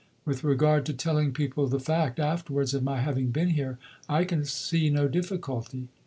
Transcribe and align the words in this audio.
With 0.25 0.43
regard 0.43 0.87
to 0.87 0.93
telling 0.93 1.31
people 1.31 1.67
the 1.67 1.79
fact 1.79 2.19
(afterwards) 2.19 2.73
of 2.73 2.81
my 2.81 3.01
having 3.01 3.27
been 3.29 3.49
here, 3.51 3.77
I 4.09 4.23
can 4.25 4.45
see 4.45 4.89
no 4.89 5.07
difficulty. 5.07 5.89